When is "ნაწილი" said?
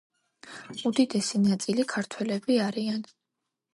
1.43-1.85